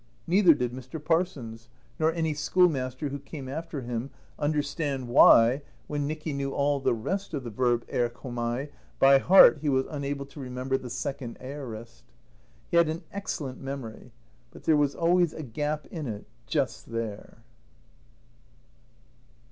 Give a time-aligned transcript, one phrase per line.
[0.25, 0.99] Neither did Mr.
[1.05, 1.69] Parsons,
[1.99, 7.35] nor any schoolmaster who came after him understand why, when Nicky knew all the rest
[7.35, 12.03] of the verb [Greek: erchomai] by heart he was unable to remember the second aorist.
[12.71, 12.79] He
[13.11, 14.11] excellent memory,
[14.49, 17.43] but there was always a gap in it just there.